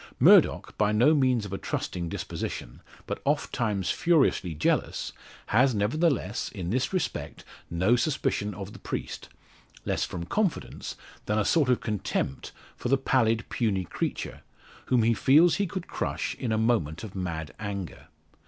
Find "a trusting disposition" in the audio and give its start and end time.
1.53-2.81